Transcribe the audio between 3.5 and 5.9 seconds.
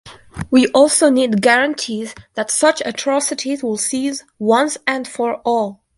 will cease once and for all.